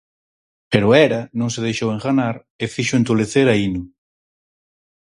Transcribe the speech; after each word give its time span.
Pero 0.71 0.87
Hera 0.97 1.21
non 1.39 1.49
se 1.53 1.63
deixou 1.67 1.89
enganar 1.91 2.35
e 2.63 2.65
fixo 2.75 2.95
entolecer 2.97 3.47
a 3.53 3.55
Ino. 3.67 3.83